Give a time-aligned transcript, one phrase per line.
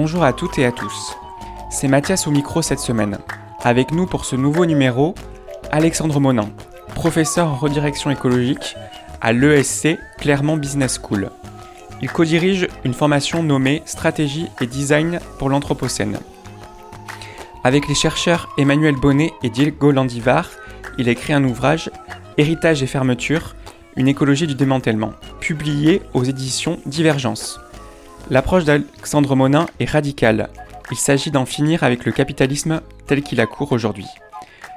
[0.00, 1.16] Bonjour à toutes et à tous.
[1.70, 3.18] C'est Mathias au micro cette semaine.
[3.64, 5.16] Avec nous pour ce nouveau numéro,
[5.72, 6.50] Alexandre Monin,
[6.94, 8.76] professeur en redirection écologique
[9.20, 11.30] à l'ESC Clermont Business School.
[12.00, 16.20] Il co-dirige une formation nommée Stratégie et Design pour l'Anthropocène.
[17.64, 20.48] Avec les chercheurs Emmanuel Bonnet et Diego Landivar,
[20.96, 21.90] il écrit un ouvrage
[22.36, 23.56] Héritage et fermeture,
[23.96, 27.58] une écologie du démantèlement, publié aux éditions Divergence.
[28.30, 30.50] L'approche d'Alexandre Monin est radicale.
[30.90, 34.06] Il s'agit d'en finir avec le capitalisme tel qu'il a cours aujourd'hui.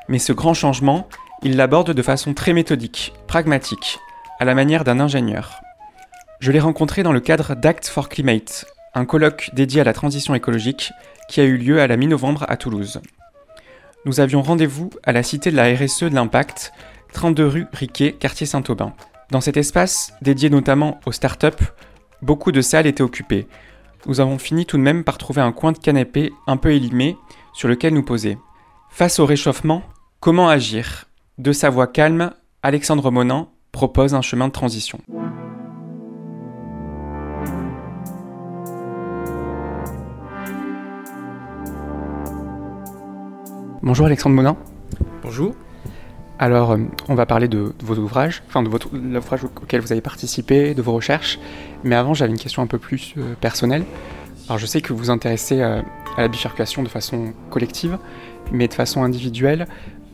[0.07, 1.09] Mais ce grand changement,
[1.43, 3.99] il l'aborde de façon très méthodique, pragmatique,
[4.39, 5.59] à la manière d'un ingénieur.
[6.39, 10.33] Je l'ai rencontré dans le cadre d'Act for Climate, un colloque dédié à la transition
[10.33, 10.91] écologique
[11.27, 13.01] qui a eu lieu à la mi-novembre à Toulouse.
[14.05, 16.71] Nous avions rendez-vous à la cité de la RSE de l'Impact,
[17.13, 18.93] 32 rue Riquet, quartier Saint-Aubin.
[19.29, 21.65] Dans cet espace, dédié notamment aux startups,
[22.21, 23.47] beaucoup de salles étaient occupées.
[24.05, 27.17] Nous avons fini tout de même par trouver un coin de canapé un peu élimé
[27.53, 28.37] sur lequel nous poser.
[28.89, 29.83] Face au réchauffement,
[30.19, 31.05] comment agir?
[31.37, 32.31] De sa voix calme,
[32.63, 34.99] Alexandre Monin propose un chemin de transition.
[43.83, 44.57] Bonjour Alexandre Monin.
[45.23, 45.55] Bonjour.
[46.37, 46.77] Alors, euh,
[47.07, 50.73] on va parler de, de vos ouvrages, enfin de votre l'ouvrage auquel vous avez participé,
[50.73, 51.39] de vos recherches.
[51.83, 53.83] Mais avant, j'avais une question un peu plus euh, personnelle.
[54.47, 55.81] Alors, je sais que vous vous intéressez euh,
[56.17, 57.97] à la bifurcation de façon collective,
[58.51, 59.67] mais de façon individuelle.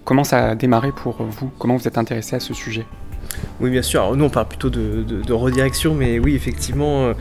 [0.03, 1.51] Comment ça a démarré pour vous?
[1.57, 2.85] Comment vous êtes intéressé à ce sujet?
[3.59, 4.15] Oui, bien sûr.
[4.15, 7.13] Nous, on parle plutôt de, redirection, mais oui, effectivement, euh,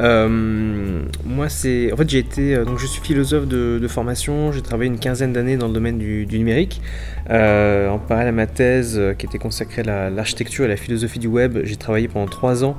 [0.00, 1.92] euh, moi, c'est.
[1.92, 2.54] En fait, j'ai été.
[2.54, 4.52] euh, Donc, je suis philosophe de, formation.
[4.52, 6.80] J'ai travaillé une quinzaine d'années dans le domaine du, numérique.
[7.28, 11.26] En parallèle à ma thèse, qui était consacrée à la- l'architecture et la philosophie du
[11.26, 12.76] web, j'ai travaillé pendant trois ans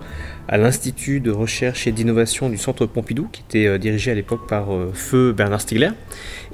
[0.48, 4.68] à l'Institut de recherche et d'innovation du Centre Pompidou, qui était dirigé à l'époque par
[4.94, 5.90] Feu Bernard Stiegler.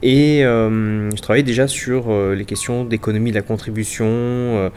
[0.04, 4.72] Et je travaillais déjà sur les questions d'économie de la contribution,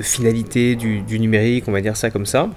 [0.00, 2.48] finalité du, numérique, on va dire ça comme ça.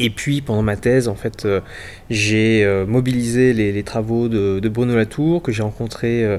[0.00, 1.60] Et puis pendant ma thèse, en fait, euh,
[2.08, 6.38] j'ai euh, mobilisé les, travaux de, Bruno Latour, que j'ai rencontré euh,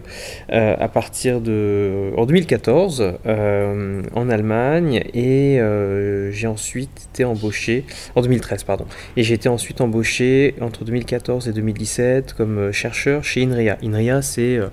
[0.52, 7.84] euh, à partir de en 2014 euh, en Allemagne, et euh, j'ai ensuite été embauché
[8.16, 8.86] en 2013, pardon.
[9.18, 13.78] Et j'ai ensuite embauché entre 2014 et 2017 comme euh, chercheur chez INRIA.
[13.84, 14.68] INRIA, c'est euh,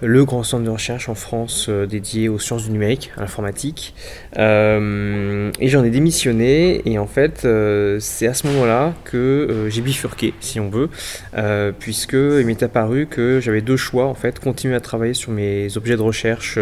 [0.00, 3.94] le grand centre de recherche en France euh, dédié aux sciences du numérique, à l'informatique.
[4.38, 9.80] Euh, et j'en ai démissionné, et en fait, euh, c'est à ce moment-là que j'ai
[9.80, 10.88] bifurqué, si on veut,
[11.78, 15.76] puisque il m'est apparu que j'avais deux choix, en fait, continuer à travailler sur mes
[15.76, 16.58] objets de recherche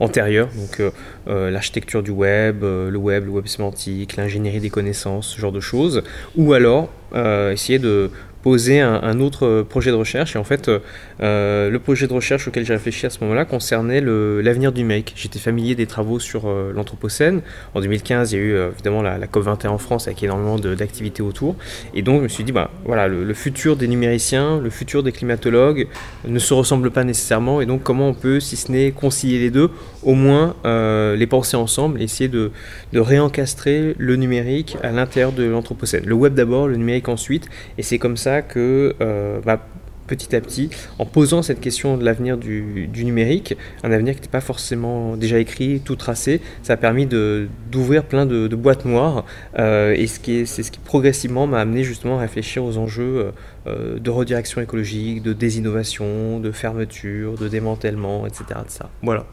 [0.00, 0.92] antérieurs, donc
[1.26, 6.02] l'architecture du web, le web, le web sémantique, l'ingénierie des connaissances, ce genre de choses,
[6.36, 8.10] ou alors essayer de
[8.42, 10.34] poser un, autre euh, projet de recherche.
[10.36, 10.80] Et en fait, euh,
[11.22, 15.14] euh, le projet de recherche auquel j'ai réfléchi à ce moment-là concernait l'avenir du numérique.
[15.16, 17.42] J'étais familier des travaux sur l'Anthropocène.
[17.74, 21.22] En 2015, il y a eu évidemment la, la COP21 en France avec énormément d'activités
[21.22, 21.56] autour.
[21.94, 25.12] Et donc, je me suis dit, bah, voilà, le, futur des numériciens, le futur des
[25.12, 25.86] climatologues
[26.26, 27.60] ne se ressemblent pas nécessairement.
[27.60, 29.70] Et donc, comment on peut, si ce n'est concilier les deux,
[30.02, 32.50] au moins les penser ensemble et essayer de
[32.92, 36.04] réencastrer le numérique à l'intérieur de l'Anthropocène.
[36.04, 37.48] Le web d'abord, le numérique ensuite.
[37.78, 39.60] Et c'est comme ça que, euh, bah,
[40.06, 44.30] petit à petit, en posant cette question de l'avenir du, numérique, un avenir qui n'était
[44.30, 49.24] pas forcément déjà écrit, tout tracé, ça a permis d'ouvrir plein de, boîtes noires.
[49.58, 53.32] euh, et c'est ce qui progressivement m'a amené justement à réfléchir aux enjeux
[53.66, 58.44] euh, de redirection écologique, de désinnovation, de fermeture, de démantèlement, etc.
[58.66, 58.90] de ça.
[59.02, 59.26] Voilà.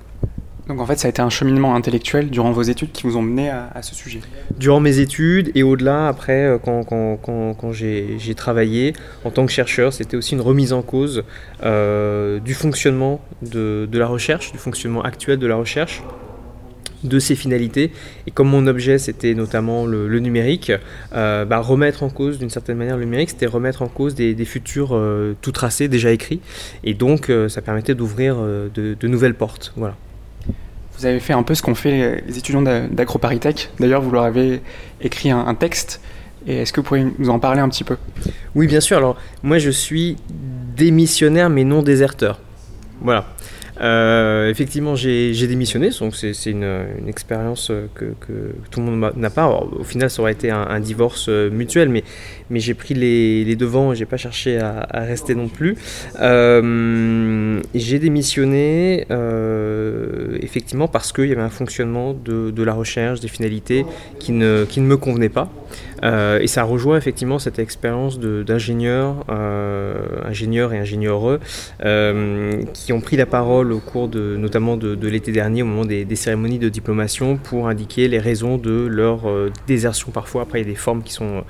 [0.70, 3.24] Donc en fait, ça a été un cheminement intellectuel durant vos études qui vous ont
[3.24, 4.22] mené à, ce sujet.
[4.56, 8.94] durant mes études et au-delà, après, euh, quand, j'ai travaillé
[9.26, 11.24] en tant que chercheur, c'était aussi une remise en cause
[11.64, 16.04] euh, du fonctionnement de, de la recherche, du fonctionnement actuel de la recherche.
[17.04, 17.92] de ces finalités.
[18.28, 20.72] Et comme mon objet c'était notamment le, numérique,
[21.16, 24.46] euh, bah, remettre en cause d'une certaine manière le numérique, c'était remettre en cause des,
[24.46, 24.90] futurs
[25.42, 26.42] tout tracés, déjà écrits.
[26.84, 29.74] Et donc ça permettait d'ouvrir de, nouvelles portes.
[29.76, 29.96] Voilà.
[31.00, 33.70] Vous avez fait un peu ce qu'ont fait les étudiants d'AgroParisTech.
[33.80, 34.62] D'ailleurs, vous leur avez
[35.00, 36.02] écrit un, texte.
[36.46, 37.96] Et est-ce que vous pourriez nous en parler un petit peu?
[38.54, 38.98] Oui, bien sûr.
[38.98, 40.18] Alors, moi, je suis
[40.76, 42.40] démissionnaire, mais non déserteur.
[43.00, 43.26] Voilà.
[43.82, 48.14] Euh, effectivement, j'ai démissionné, donc c'est une, expérience que,
[48.72, 49.48] tout le monde n'a pas.
[49.50, 52.04] au final, ça aurait été un, divorce euh, mutuel, mais,
[52.52, 55.76] j'ai pris les, devants et j'ai pas cherché à, rester non plus.
[56.20, 59.06] Euh, j'ai démissionné
[60.42, 63.86] effectivement parce qu'il y avait un fonctionnement de, la recherche, des finalités
[64.20, 65.50] qui ne, qui ne me convenaient pas.
[66.04, 69.26] Et ça rejoint effectivement cette expérience d'ingénieurs,
[70.26, 71.40] ingénieurs et ingénieureux
[72.74, 76.16] qui ont pris la parole au cours de, notamment de, l'été dernier, au moment des,
[76.16, 80.44] cérémonies de diplomation, pour indiquer les raisons de leur euh, désertion parfois.
[80.44, 81.42] Après, il y a des formes qui sont euh,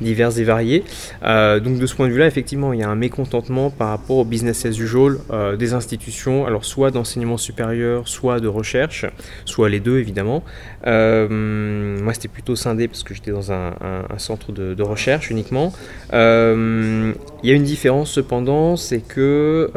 [0.00, 0.84] diverses et variées.
[1.22, 4.16] Euh, donc de ce point de vue-là, effectivement, il y a un mécontentement par rapport
[4.16, 5.18] au business as usual
[5.58, 9.06] des institutions, alors soit d'enseignement supérieur, soit de recherche,
[9.44, 10.42] soit les deux évidemment.
[10.84, 13.74] moi, c'était plutôt scindé parce que j'étais dans un,
[14.18, 15.72] centre de, recherche uniquement.
[16.12, 19.70] il y a une différence cependant, c'est que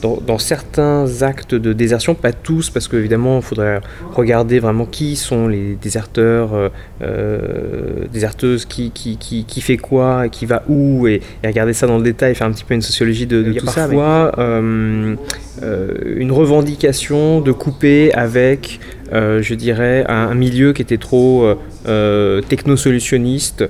[0.00, 3.80] dans, dans certains actes de désertion, pas tous, parce qu'évidemment, il faudrait
[4.14, 6.68] regarder vraiment qui sont les déserteurs, euh,
[7.02, 11.98] euh, déserteuses, qui, qui, qui, qui, fait quoi, qui va où, et, regarder ça dans
[11.98, 13.82] le détail, faire un petit peu une sociologie de, tout ça.
[13.82, 15.16] Parfois, euh,
[16.16, 21.54] une revendication de couper avec euh, je dirais, un, milieu qui était trop euh,
[21.86, 23.68] euh, technosolutionniste,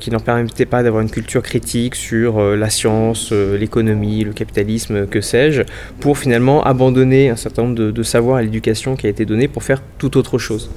[0.00, 5.20] qui n'en permettait pas d'avoir une culture critique sur la science, l'économie, le capitalisme, que
[5.20, 5.62] sais-je,
[6.00, 9.62] pour finalement abandonner un certain nombre de, savoirs et l'éducation qui a été donnée pour
[9.62, 10.70] faire tout autre chose.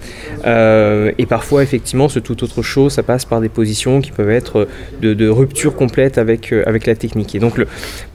[0.45, 4.67] et parfois, effectivement, ce tout autre chose, ça passe par des positions qui peuvent être
[5.01, 7.35] de, rupture complète avec, avec la technique.
[7.35, 7.63] Et donc,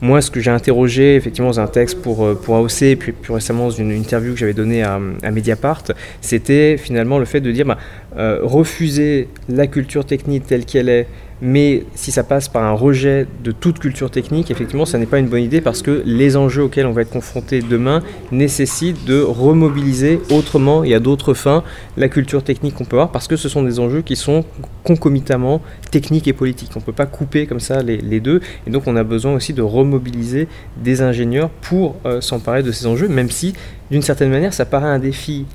[0.01, 3.65] moi, ce que j'ai interrogé, effectivement, dans un texte pour, pour AOC, puis plus récemment
[3.65, 5.80] dans une interview que j'avais donnée à, à Mediapart,
[6.21, 7.77] c'était finalement le fait de dire bah,
[8.17, 11.07] euh, refuser la culture technique telle qu'elle est,
[11.41, 15.17] mais si ça passe par un rejet de toute culture technique, effectivement, ça n'est pas
[15.17, 18.01] une bonne idée parce que les enjeux auxquels on va être confronté demain
[18.31, 21.63] nécessitent de remobiliser autrement et à d'autres fins
[21.97, 24.45] la culture technique qu'on peut avoir parce que ce sont des enjeux qui sont
[24.83, 26.71] concomitamment techniques et politiques.
[26.75, 29.53] On ne peut pas couper comme ça les, deux et donc on a besoin aussi
[29.53, 33.53] de remobiliser des ingénieurs pour euh, s'emparer de ces enjeux, même si
[33.89, 35.45] d'une certaine manière ça paraît un défi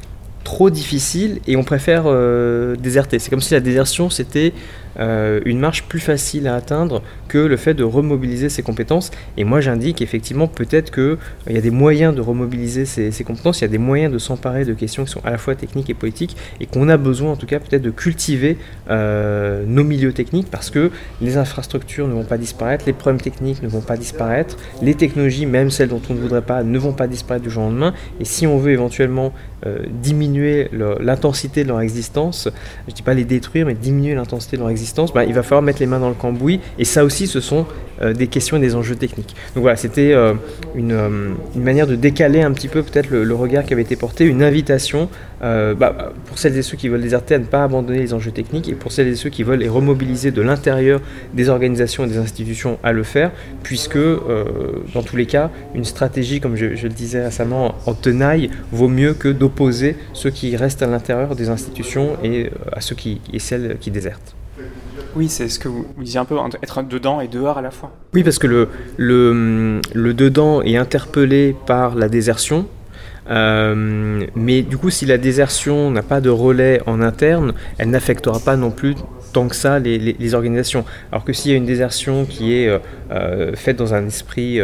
[0.46, 3.19] trop difficile et on préfère euh, déserter.
[3.19, 4.52] C'est comme si la désertion c'était
[5.00, 9.10] euh, une marche plus facile à atteindre que le fait de remobiliser ses compétences.
[9.37, 11.16] Et moi j'indique effectivement peut-être qu'il euh,
[11.48, 14.64] y a des moyens de remobiliser ses, compétences, il y a des moyens de s'emparer
[14.64, 17.37] de questions qui sont à la fois techniques et politiques et qu'on a besoin en
[17.37, 18.56] tout cas peut-être de cultiver
[18.88, 23.69] nos milieux techniques parce que les infrastructures ne vont pas disparaître, les problèmes techniques ne
[23.69, 27.08] vont pas disparaître, les technologies, même celles dont on ne voudrait pas, ne vont pas
[27.08, 27.94] disparaître du jour au lendemain.
[28.20, 29.32] Et si on veut éventuellement
[30.03, 30.69] diminuer
[31.00, 32.49] l'intensité de leur existence,
[32.88, 35.62] je dis pas les détruire, mais diminuer l'intensité de leur existence, bah, il va falloir
[35.62, 36.61] mettre les mains dans le cambouis.
[36.79, 37.67] Et ça aussi, ce sont
[38.03, 39.35] euh, des questions et des enjeux techniques.
[39.55, 40.35] Donc voilà, c'était euh,
[40.76, 44.25] euh, une, manière de décaler un petit peu peut-être le, regard qui avait été porté,
[44.26, 45.08] une invitation
[45.41, 48.69] bah, pour celles et ceux qui veulent déserter à ne pas abandonner les enjeux techniques
[48.69, 51.00] et pour celles et ceux qui veulent les remobiliser de l'intérieur
[51.35, 56.41] des organisations et des institutions à le faire, puisque dans tous les cas, une stratégie,
[56.41, 60.82] comme je, je le disais récemment, en tenaille vaut mieux que d'opposer ceux qui restent
[60.82, 64.34] à l'intérieur des institutions et à ceux qui, et celles qui désertent.
[65.15, 67.91] Oui, c'est ce que vous, disiez un peu, être dedans et dehors à la fois.
[68.13, 68.69] Oui, parce que le,
[68.99, 72.63] le, le dedans est interpellé par la désertion, euh,
[73.29, 78.56] mais du coup, si la désertion n'a pas de relais en interne, elle n'affectera pas
[78.56, 78.95] non plus
[79.33, 80.85] tant que ça les, organisations.
[81.13, 82.71] Alors que s'il y a une désertion qui est
[83.10, 84.60] euh, euh, faite dans un esprit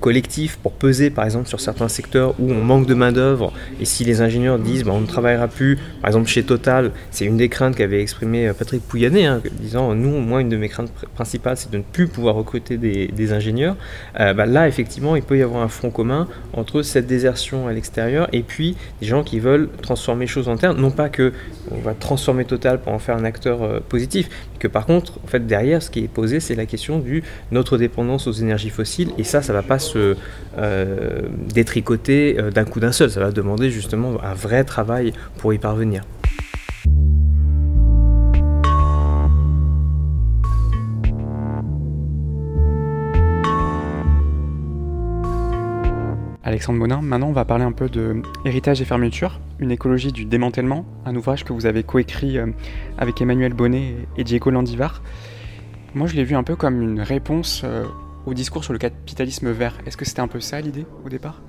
[0.00, 4.04] collectif pour peser par exemple sur certains secteurs où on manque de main-d'œuvre, et si
[4.04, 7.48] les ingénieurs disent bah, on ne travaillera plus, par exemple chez Total, c'est une des
[7.48, 11.70] craintes qu'avait exprimé Patrick Pouyanné, hein, disant nous, moi, une de mes craintes principales, c'est
[11.70, 13.76] de ne plus pouvoir recruter des, ingénieurs.
[14.18, 18.28] Bah, là, effectivement, il peut y avoir un front commun entre cette désertion à extérieur,
[18.32, 20.80] et puis des gens qui veulent transformer choses en interne.
[20.80, 21.32] Non pas que
[21.70, 25.18] on va transformer Total pour en faire un acteur euh, positif, mais que par contre,
[25.24, 28.70] en fait, derrière, ce qui est posé, c'est la question du notre dépendance aux énergies
[28.70, 30.16] fossiles, et ça, ça va pas se
[30.58, 33.10] euh, détricoter euh, d'un coup d'un seul.
[33.10, 36.02] Ça va demander justement un vrai travail pour y parvenir.
[46.44, 47.00] Alexandre Monin.
[47.02, 51.16] Maintenant, on va parler un peu de Héritage et fermeture, une écologie du démantèlement, un
[51.16, 52.46] ouvrage que vous avez coécrit euh,
[52.98, 55.02] avec Emmanuel Bonnet et Diego Landivar.
[55.94, 57.84] Moi, je l'ai vu un peu comme une réponse euh,
[58.26, 59.78] au discours sur le capitalisme vert.
[59.86, 61.40] Est-ce que c'était un peu ça l'idée au départ?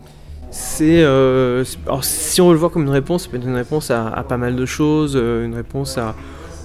[0.51, 1.63] C'est euh,
[2.01, 4.55] si on le voir comme une réponse, ça peut être une réponse à, pas mal
[4.55, 6.15] de choses, une réponse à,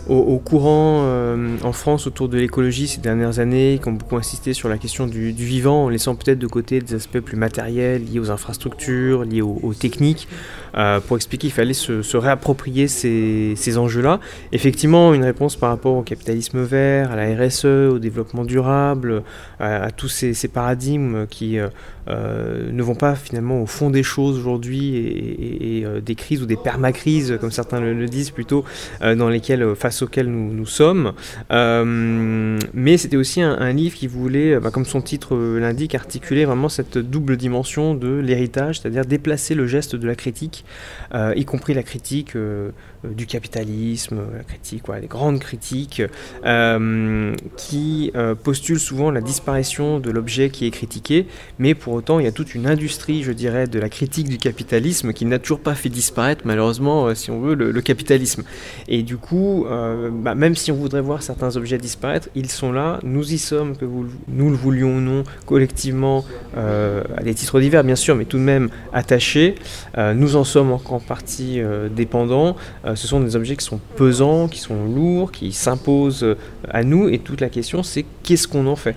[0.08, 4.52] au, courant euh, en France autour de l'écologie ces dernières années, qui ont beaucoup insisté
[4.54, 8.18] sur la question du, vivant, en laissant peut-être de côté des aspects plus matériels liés
[8.18, 10.26] aux infrastructures, liés aux, techniques,
[10.74, 14.20] euh, pour expliquer qu'il fallait se, réapproprier ces, enjeux-là.
[14.52, 19.22] Effectivement, une réponse par rapport au capitalisme vert, à la RSE, au développement durable,
[19.58, 24.96] à, tous ces, paradigmes qui euh, ne vont pas finalement au fond des choses aujourd'hui
[24.96, 28.64] et, des crises ou des permacrises, comme certains le, disent plutôt,
[29.00, 31.12] dans lesquelles, face auquel nous, sommes.
[31.52, 36.68] Euh, mais c'était aussi un, livre qui voulait, bah, comme son titre l'indique, articuler vraiment
[36.68, 40.59] cette double dimension de l'héritage, c'est-à-dire déplacer le geste de la critique,
[41.14, 42.70] euh, y compris la critique euh,
[43.04, 46.02] du capitalisme, la critique, les grandes critiques,
[47.56, 48.12] qui
[48.44, 51.26] postulent souvent la disparition de l'objet qui est critiqué,
[51.58, 54.36] mais pour autant il y a toute une industrie, je dirais, de la critique du
[54.36, 58.42] capitalisme qui n'a toujours pas fait disparaître, malheureusement, si on veut, le, capitalisme.
[58.88, 62.72] Et du coup, euh, bah, même si on voudrait voir certains objets disparaître, ils sont
[62.72, 66.24] là, nous y sommes, que nous le voulions ou non, collectivement,
[66.56, 69.54] euh, à des titres divers bien sûr, mais tout de même attachés.
[69.98, 71.60] Euh, nous en sommes en partie
[71.94, 72.56] dépendants.
[72.84, 76.36] ce sont des objets qui sont pesants, qui sont lourds, qui s'imposent
[76.68, 78.96] à nous, et toute la question c'est qu'est-ce qu'on en fait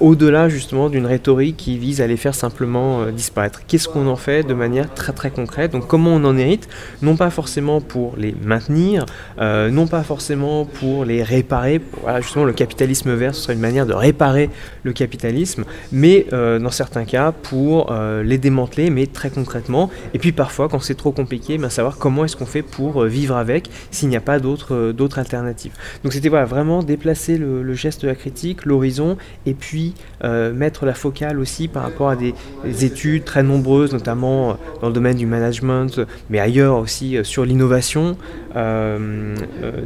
[0.00, 3.62] Au-delà justement d'une rhétorique qui vise à les faire simplement disparaître.
[3.66, 5.72] Qu'est-ce qu'on en fait de manière très très concrète?
[5.72, 6.68] Donc comment on en hérite?
[7.02, 9.06] Non pas forcément pour les maintenir,
[9.38, 11.80] non pas forcément pour les réparer.
[12.02, 14.50] Voilà, justement, le capitalisme vert, serait une manière de réparer
[14.82, 19.90] le capitalisme, mais euh, dans certains cas, pour euh, les démanteler, mais très concrètement.
[20.12, 23.08] Et puis parfois, quand c'est trop compliqué, ben, savoir comment est-ce qu'on fait pour euh,
[23.08, 25.72] vivre avec s'il n'y a pas d'autres d'autres alternatives.
[26.02, 30.94] Donc c'était voilà, vraiment déplacer le, geste de la critique, l'horizon, et puis mettre la
[30.94, 35.26] focale aussi par rapport à des, des, études très nombreuses, notamment dans le domaine du
[35.26, 36.00] management,
[36.30, 38.16] mais ailleurs aussi sur l'innovation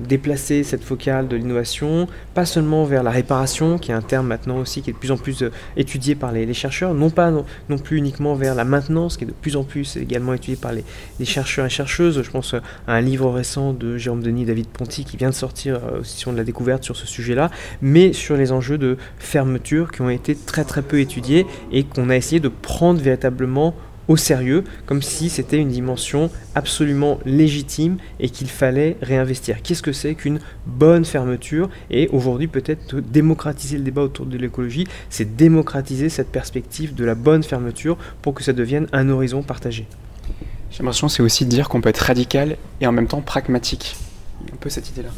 [0.07, 4.59] déplacer cette focale de l'innovation, pas seulement vers la réparation, qui est un terme maintenant
[4.59, 7.45] aussi qui est de plus en plus euh, étudié par les, chercheurs, non pas non,
[7.79, 10.85] plus uniquement vers la maintenance, qui est de plus en plus également étudié par les,
[11.25, 12.23] chercheurs et chercheuses.
[12.23, 15.81] Je pense à un livre récent de Jérôme Denis, David Ponty, qui vient de sortir
[16.01, 20.03] aussi sur de la découverte sur ce sujet-là, mais sur les enjeux de fermeture qui
[20.03, 23.75] ont été très très peu étudiés et qu'on a essayé de prendre véritablement
[24.09, 29.63] au sérieux, comme si c'était une dimension absolument légitime et qu'il fallait réinvestir.
[29.63, 34.87] Qu'est-ce que c'est qu'une bonne fermeture Et aujourd'hui, peut-être démocratiser le débat autour de l'écologie,
[35.11, 39.87] c'est démocratiser cette perspective de la bonne fermeture pour que ça devienne un horizon partagé?
[40.71, 43.97] J'ai l'impression c'est aussi de dire qu'on peut être radical et en même temps pragmatique
[44.53, 45.09] un peu cette idée-là.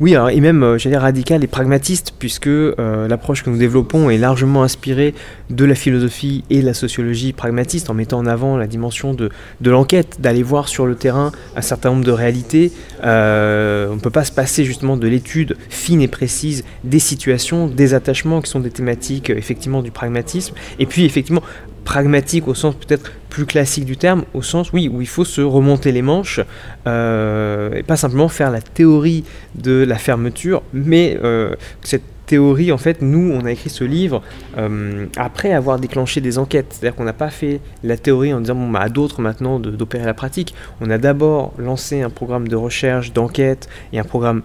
[0.00, 4.16] Oui, et même, euh, j'allais radical et pragmatiste, puisque euh, l'approche que nous développons est
[4.16, 5.14] largement inspirée
[5.50, 9.30] de la philosophie et de la sociologie pragmatiste, en mettant en avant la dimension de,
[9.60, 12.72] de l'enquête, d'aller voir sur le terrain un certain nombre de réalités.
[13.04, 17.66] Euh, on ne peut pas se passer justement de l'étude fine et précise des situations,
[17.66, 21.42] des attachements qui sont des thématiques effectivement du pragmatisme, et puis effectivement
[21.84, 25.40] pragmatique au sens peut-être plus classique du terme, au sens oui où il faut se
[25.40, 26.40] remonter les manches
[26.86, 32.78] euh, et pas simplement faire la théorie de la fermeture, mais euh, cette théorie, en
[32.78, 34.22] fait, nous, on a écrit ce livre
[34.56, 36.66] euh, après avoir déclenché des enquêtes.
[36.70, 40.04] C'est-à-dire qu'on n'a pas fait la théorie en disant bon, bah, à d'autres maintenant d'opérer
[40.04, 40.54] la pratique.
[40.80, 44.42] On a d'abord lancé un programme de recherche, d'enquête et un programme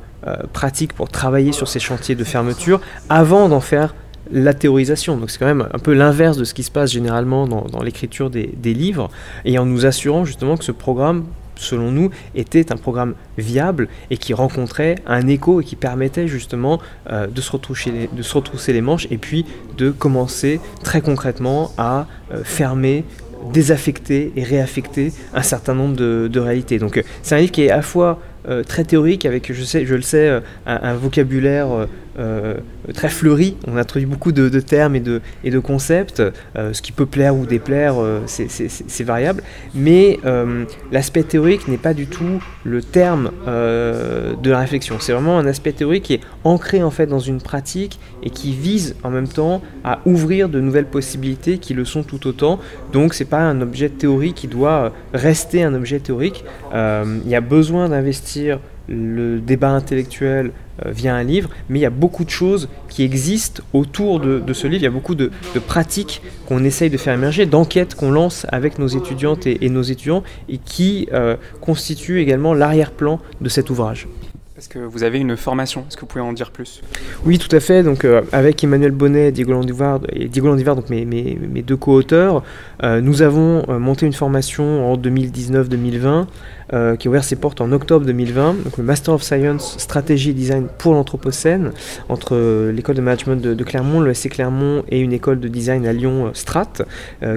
[0.53, 3.93] pratique pour travailler sur ces chantiers de fermeture avant d'en faire
[4.31, 5.17] la théorisation.
[5.17, 8.29] Donc c'est quand même un peu l'inverse de ce qui se passe généralement dans, l'écriture
[8.29, 9.09] des, livres,
[9.43, 14.17] et en nous assurant justement que ce programme, selon nous, était un programme viable et
[14.17, 16.79] qui rencontrait un écho et qui permettait justement
[17.09, 19.45] euh, de, se retrousser les, manches et puis
[19.77, 23.05] de commencer très concrètement à euh, fermer
[23.53, 26.79] désaffecter et réaffecter un certain nombre de, réalités.
[26.79, 28.19] Donc euh, c'est un livre qui est à la fois
[28.67, 32.55] très théorique avec, je, sais, je le sais, un vocabulaire euh,
[32.93, 33.57] très fleuri.
[33.67, 36.21] On introduit beaucoup de, termes et de, et de concepts.
[36.55, 39.43] Euh, ce qui peut plaire ou déplaire, euh, c'est variable.
[39.73, 40.19] Mais
[40.91, 44.97] l'aspect théorique n'est pas du tout le terme de la réflexion.
[44.99, 48.53] C'est vraiment un aspect théorique qui est ancré en fait dans une pratique et qui
[48.53, 52.59] vise en même temps à ouvrir de nouvelles possibilités qui le sont tout autant.
[52.93, 56.43] Donc c'est pas un objet théorique qui doit rester un objet théorique.
[56.73, 60.51] Il y a besoin d'investir le débat intellectuel
[60.85, 64.67] via un livre, mais il y a beaucoup de choses qui existent autour de, ce
[64.67, 64.81] livre.
[64.81, 65.31] Il y a beaucoup de,
[65.65, 70.23] pratiques qu'on essaye de faire émerger, d'enquêtes qu'on lance avec nos étudiantes et, nos étudiants,
[70.49, 71.07] et qui
[71.61, 74.07] constituent également l'arrière-plan de cet ouvrage.
[74.57, 75.83] Est-ce que vous avez une formation?
[75.85, 76.81] Est-ce que vous pouvez en dire plus?
[77.25, 77.83] Oui, tout à fait.
[77.83, 81.61] Donc, euh, avec Emmanuel Bonnet et Diego Landivard, et Diego Landivard donc mes, mes, mes
[81.61, 82.41] deux co-auteurs,
[82.81, 86.27] euh, nous avons euh, monté une formation en 2019-2020
[86.73, 90.31] euh, qui a ouvert ses portes en octobre 2020, donc le Master of Science Stratégie
[90.31, 91.71] et Design pour l'Anthropocène,
[92.09, 95.85] entre euh, l'école de management de, Clermont, le SC Clermont et une école de design
[95.85, 96.73] à Lyon, euh, Strat,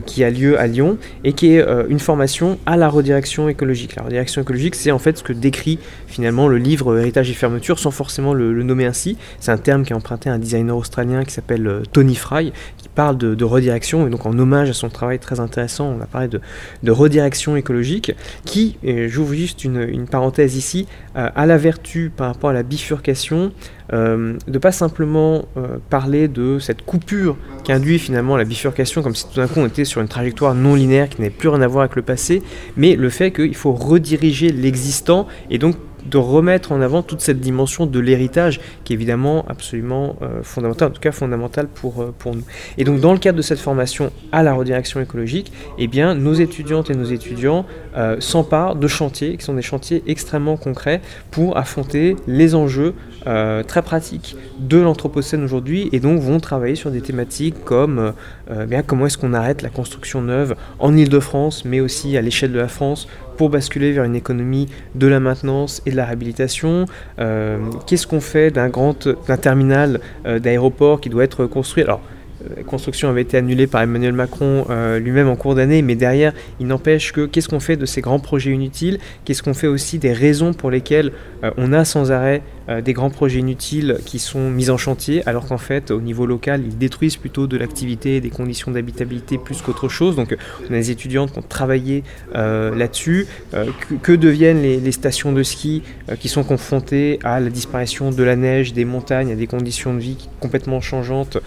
[0.06, 3.96] qui a lieu à Lyon, et qui est une formation à la redirection écologique.
[3.96, 7.78] La redirection écologique, c'est en fait ce que décrit finalement le livre Héritage et fermeture,
[7.78, 9.16] sans forcément le, nommer ainsi.
[9.40, 12.87] C'est un terme qui est emprunté à un designer australien qui s'appelle Tony Fry, qui
[12.98, 16.26] parle de, redirection, et donc en hommage à son travail très intéressant, on a parlé
[16.26, 18.10] de, redirection écologique,
[18.44, 18.76] qui,
[19.06, 23.52] j'ouvre juste une, parenthèse ici, euh, à la vertu par rapport à la bifurcation,
[23.92, 29.28] euh, de pas simplement euh, parler de cette coupure qu'induit finalement la bifurcation, comme si
[29.28, 31.68] tout d'un coup on était sur une trajectoire non linéaire qui n'avait plus rien à
[31.68, 32.42] voir avec le passé,
[32.76, 35.76] mais le fait qu'il faut rediriger l'existant et donc
[36.06, 40.88] de remettre en avant toute cette dimension de l'héritage qui est évidemment absolument euh, fondamentale,
[40.88, 42.44] en tout cas fondamentale pour, euh, pour nous.
[42.76, 46.34] Et donc dans le cadre de cette formation à la redirection écologique, eh bien, nos
[46.34, 51.00] étudiantes et nos étudiants euh, s'emparent de chantiers qui sont des chantiers extrêmement concrets
[51.30, 52.94] pour affronter les enjeux
[53.66, 58.12] très pratiques de l'Anthropocène aujourd'hui et donc vont travailler sur des thématiques comme
[58.66, 62.58] bien, comment est-ce qu'on arrête la construction neuve en Ile-de-France mais aussi à l'échelle de
[62.58, 63.06] la France
[63.38, 66.84] pour basculer vers une économie de la maintenance et de la réhabilitation.
[67.18, 71.84] Euh, Qu'est-ce qu'on fait d'un grand d'un terminal euh, d'aéroport qui doit être construit?
[71.84, 72.00] Alors,
[72.42, 74.66] euh, la construction avait été annulée par Emmanuel Macron
[74.98, 78.18] lui-même en cours d'année, mais derrière, il n'empêche que qu'est-ce qu'on fait de ces grands
[78.18, 78.98] projets inutiles?
[79.24, 81.12] Qu'est-ce qu'on fait aussi des raisons pour lesquelles
[81.56, 85.46] on a sans arrêt euh, des grands projets inutiles qui sont mis en chantier, alors
[85.46, 89.88] qu'en fait, au niveau local, ils détruisent plutôt de l'activité, des conditions d'habitabilité plus qu'autre
[89.88, 90.16] chose.
[90.16, 90.36] Donc,
[90.68, 93.26] on a des étudiantes qui ont travaillé euh, là-dessus.
[93.54, 93.66] Euh,
[94.02, 95.82] que, deviennent les, stations de ski
[96.18, 100.00] qui sont confrontées à la disparition de la neige, des montagnes, à des conditions de
[100.00, 101.38] vie complètement changeantes,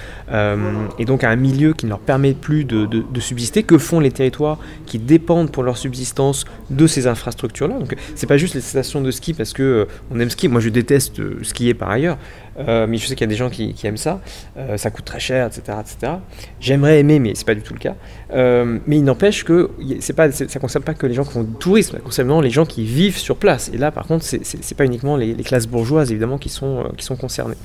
[0.99, 3.99] et donc à un milieu qui ne leur permet plus de, de, subsister Que font
[3.99, 7.77] les territoires qui dépendent pour leur subsistance de ces infrastructures-là?
[7.77, 10.47] Donc, c'est pas juste les stations de ski parce que on aime ski.
[10.47, 12.17] Moi, je déteste de skier par ailleurs,
[12.59, 14.21] euh, mais je sais qu'il y a des gens qui, aiment ça.
[14.57, 15.77] Euh, ça coûte très cher, etc.
[15.79, 16.13] etc.
[16.59, 17.95] J'aimerais aimer, mais c'est pas du tout le cas.
[18.33, 19.69] Euh, mais il n'empêche que
[20.15, 22.49] pas, ça ne concerne pas que les gens qui font du tourisme, ça concerne les
[22.49, 23.71] gens qui vivent sur place.
[23.73, 27.15] Et là, par contre, c'est pas uniquement les, classes bourgeoises, évidemment, qui sont, qui sont
[27.15, 27.55] concernées.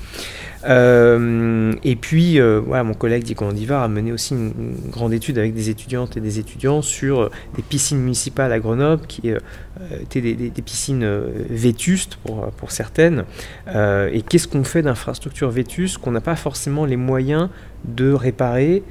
[0.65, 5.69] et puis, voilà, mon collègue Diego Andivar a mené aussi une, grande étude avec des
[5.69, 9.31] étudiantes et des étudiants sur des piscines municipales à Grenoble, qui
[10.01, 11.07] étaient des, des, piscines
[11.49, 13.25] vétustes pour, pour certaines.
[13.67, 17.49] et qu'est-ce qu'on fait d'infrastructures vétustes qu'on n'a pas forcément les moyens
[17.85, 18.83] de réparer,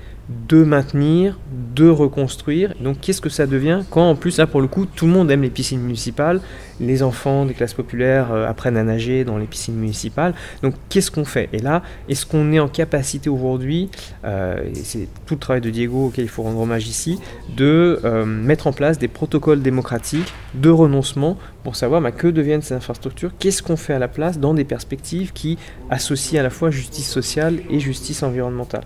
[0.48, 1.38] de maintenir,
[1.74, 2.74] de reconstruire.
[2.80, 5.30] Donc qu'est-ce que ça devient quand en plus là pour le coup tout le monde
[5.30, 6.40] aime les piscines municipales,
[6.80, 10.34] les enfants des classes populaires euh, apprennent à nager dans les piscines municipales.
[10.62, 11.48] Donc qu'est-ce qu'on fait?
[11.52, 13.88] Et là, est-ce qu'on est en capacité aujourd'hui,
[14.24, 17.18] euh, et c'est tout le travail de Diego auquel il faut rendre hommage ici,
[17.56, 22.62] de euh, mettre en place des protocoles démocratiques de renoncement pour savoir bah, que deviennent
[22.62, 25.58] ces infrastructures, qu'est-ce qu'on fait à la place dans des perspectives qui
[25.90, 28.84] associent à la fois justice sociale et justice environnementale.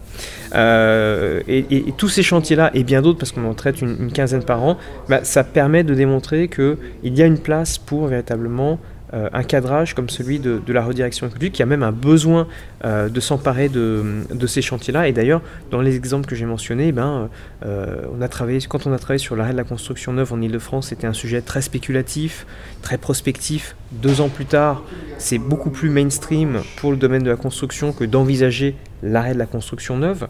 [1.47, 4.79] et, tous ces chantiers-là, et bien d'autres, parce qu'on en traite une, quinzaine par an,
[5.11, 8.79] bah, ça permet de démontrer qu'il y a une place pour véritablement
[9.13, 12.47] euh, un cadrage comme celui de, la redirection écologique, qui a même un besoin
[12.85, 15.09] euh, de s'emparer de, ces chantiers-là.
[15.09, 17.29] Et d'ailleurs, dans les exemples que j'ai mentionnés, eh ben,
[17.65, 20.41] euh, on a travaillé, quand on a travaillé sur l'arrêt de la construction neuve en
[20.41, 22.47] Ile-de-France, c'était un sujet très spéculatif,
[22.83, 23.75] très prospectif.
[23.91, 24.85] Deux ans plus tard,
[25.19, 29.47] c'est beaucoup plus mainstream pour le domaine de la construction que d'envisager l'arrêt de la
[29.47, 30.29] construction neuve.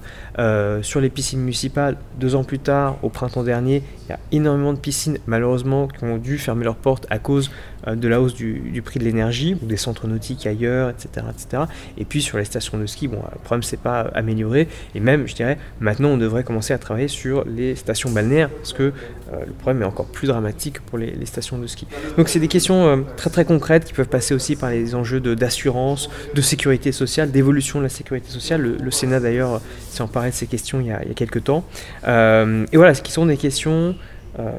[0.82, 4.72] sur les piscines municipales, deux ans plus tard, au printemps dernier, il y a énormément
[4.72, 7.50] de piscines, malheureusement, qui ont dû fermer leurs portes à cause
[7.86, 11.62] de la hausse du, prix de l'énergie ou des centres nautiques ailleurs, etc., etc.
[11.98, 14.68] Et puis sur les stations de ski, bon, le problème c'est pas amélioré.
[14.94, 18.72] Et même, je dirais, maintenant on devrait commencer à travailler sur les stations balnéaires parce
[18.72, 21.86] que euh, le problème est encore plus dramatique pour les, stations de ski.
[22.16, 25.20] Donc c'est des questions euh, très très concrètes qui peuvent passer aussi par les enjeux
[25.20, 28.76] d'assurance, de, sécurité sociale, d'évolution de la sécurité sociale.
[28.80, 31.64] Le, Sénat d'ailleurs s'est emparé de ces questions il y a, il quelques temps.
[32.06, 33.94] Euh, et voilà, ce qui sont des questions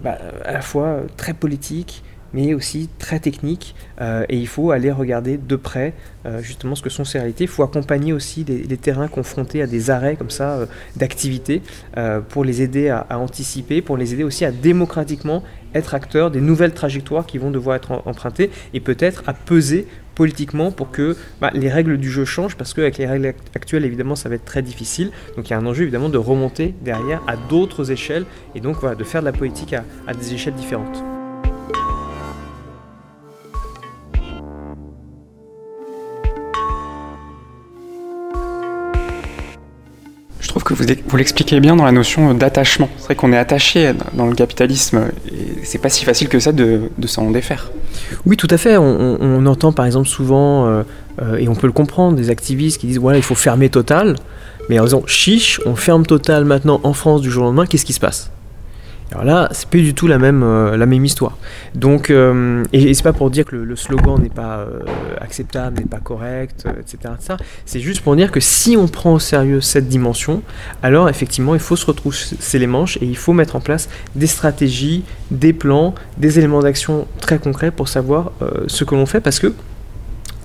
[0.03, 5.37] bah, à la fois très politiques, mais aussi très techniques, et il faut aller regarder
[5.37, 5.93] de près
[6.39, 7.43] justement ce que sont ces réalités.
[7.43, 11.61] Il faut accompagner aussi les, terrains confrontés à des arrêts comme ça d'activité
[12.29, 16.73] pour les aider à, anticiper, pour les aider aussi à démocratiquement être acteurs des nouvelles
[16.73, 21.69] trajectoires qui vont devoir être empruntées et peut-être à peser politiquement pour que bah, les
[21.69, 25.11] règles du jeu changent parce qu'avec les règles actuelles évidemment ça va être très difficile
[25.35, 28.77] donc il y a un enjeu évidemment de remonter derrière à d'autres échelles et donc
[28.79, 31.10] voilà, de faire de la politique à des échelles différentes.
[40.73, 42.89] Vous l'expliquez bien dans la notion d'attachement.
[42.97, 46.51] C'est vrai qu'on est attaché dans le capitalisme et c'est pas si facile que ça
[46.51, 47.71] de, s'en défaire.
[48.25, 48.77] Oui, tout à fait.
[48.77, 50.83] On, entend par exemple souvent, euh,
[51.21, 54.15] euh, et on peut le comprendre, des activistes qui disent voilà, il faut fermer Total.
[54.69, 57.85] Mais en disant chiche, on ferme Total maintenant en France du jour au lendemain, qu'est-ce
[57.85, 58.31] qui se passe?
[59.11, 61.37] Alors là, c'est plus du tout la même, euh, la même histoire.
[61.75, 64.79] Donc, euh, et, c'est pas pour dire que le, slogan n'est pas euh,
[65.19, 67.15] acceptable, n'est pas correct, etc.
[67.65, 70.43] C'est juste pour dire que si on prend au sérieux cette dimension,
[70.81, 74.27] alors effectivement, il faut se retrousser les manches et il faut mettre en place des
[74.27, 78.31] stratégies, des plans, des éléments d'action très concrets pour savoir
[78.67, 79.53] ce que l'on fait, parce que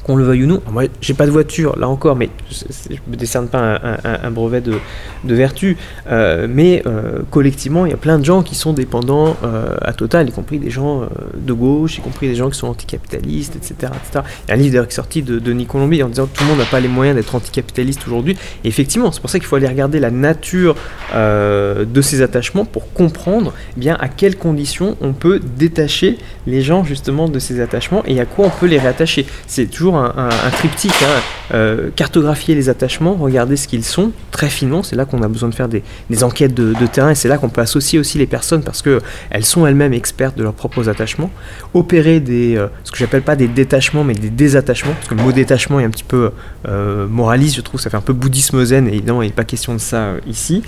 [0.07, 0.63] qu'on le veuille ou non.
[0.71, 4.61] Moi, j'ai pas de voiture, là encore, mais je ne me décerne pas un, brevet
[4.61, 4.79] de,
[5.25, 5.77] vertu.
[6.09, 9.93] Euh, mais euh, collectivement, il y a plein de gens qui sont dépendants euh, à
[9.93, 13.93] Total, y compris des gens de gauche, y compris des gens qui sont anticapitalistes, etc.
[13.95, 14.25] etc.
[14.47, 16.45] Il y a un livre d'ailleurs qui est sorti de Denis en disant que tout
[16.45, 18.37] le monde n'a pas les moyens d'être anticapitaliste aujourd'hui.
[18.63, 20.77] Et effectivement, c'est pour ça qu'il faut aller regarder la nature
[21.15, 26.85] de ces attachements pour comprendre eh bien à quelles conditions on peut détacher les gens
[26.85, 29.27] justement de ces attachements et à quoi on peut les réattacher.
[29.47, 31.21] C'est toujours un, triptyque, hein.
[31.55, 35.49] euh, cartographier les attachements, regarder ce qu'ils sont très finement, c'est là qu'on a besoin
[35.49, 35.83] de faire des,
[36.23, 39.67] enquêtes de, terrain et c'est là qu'on peut associer aussi les personnes parce qu'elles sont
[39.67, 41.31] elles-mêmes expertes de leurs propres attachements,
[41.75, 45.23] opérer des, euh, ce que j'appelle pas des détachements mais des désattachements, parce que le
[45.23, 46.31] mot détachement est un petit peu
[46.69, 49.75] euh, moraliste, je trouve, ça fait un peu bouddhisme zen et il n'est pas question
[49.75, 50.63] de ça ici.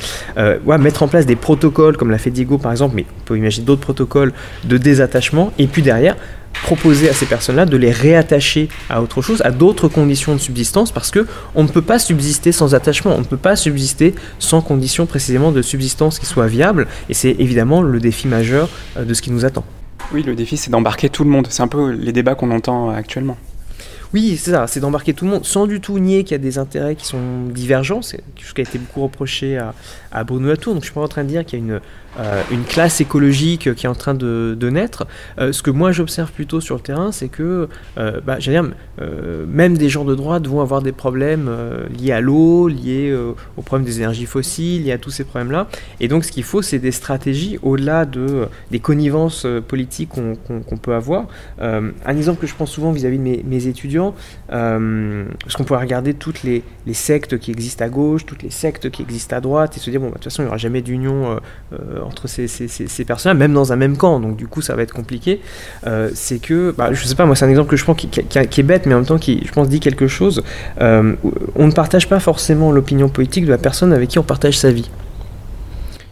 [0.79, 3.67] Mettre en place des protocoles comme l'a fait Diego par exemple, mais on peut imaginer
[3.67, 4.33] d'autres protocoles
[4.64, 6.17] de désattachement et puis derrière
[6.62, 10.92] proposer à ces personnes-là de les réattacher à autre chose, à d'autres conditions de subsistance,
[10.92, 14.61] parce que on ne peut pas subsister sans attachement, on ne peut pas subsister sans
[14.61, 19.14] conditions précisément de subsistance qui soient viables, et c'est évidemment le défi majeur euh, de
[19.14, 19.64] ce qui nous attend.
[20.12, 21.48] Oui, le défi, c'est d'embarquer tout le monde.
[21.50, 23.37] C'est un peu les débats qu'on entend actuellement.
[24.14, 26.38] Oui, c'est ça, c'est d'embarquer tout le monde, sans du tout nier qu'il y a
[26.38, 28.00] des intérêts qui sont divergents.
[28.00, 29.74] C'est ce qui a été beaucoup reproché à,
[30.11, 30.72] à Bruno Latour.
[30.72, 31.80] Donc je suis pas en train de dire qu'il y a une,
[32.18, 35.07] euh, une classe écologique qui est en train de, naître.
[35.38, 37.68] Euh, ce que moi j'observe plutôt sur le terrain, c'est que
[37.99, 38.64] euh, bah, dire,
[39.47, 41.51] même des gens de droite vont avoir des problèmes
[41.97, 43.16] liés à l'eau, liés
[43.57, 45.68] au problème des énergies fossiles, liés à tous ces problèmes-là.
[46.01, 50.94] Et donc ce qu'il faut, c'est des stratégies au-delà de, des connivences politiques qu'on peut
[50.94, 51.27] avoir.
[51.61, 54.14] un exemple que je pense souvent vis-à-vis de mes, mes étudiants,
[54.49, 58.90] parce qu'on pourrait regarder toutes les, les, sectes qui existent à gauche, toutes les sectes
[58.90, 60.59] qui existent à droite, et se dire, bon, bah, de toute façon, il n'y aura
[60.59, 61.38] jamais d'union
[62.04, 64.82] entre ces, ces, ces, personnes même dans un même camp, donc du coup ça va
[64.82, 65.40] être compliqué,
[65.87, 68.08] euh, c'est que, bah, je sais pas, moi c'est un exemple que je prends qui,
[68.08, 70.42] est bête, mais en même temps qui, je pense, dit quelque chose.
[70.80, 71.14] Euh,
[71.54, 74.70] on ne partage pas forcément l'opinion politique de la personne avec qui on partage sa
[74.70, 74.90] vie.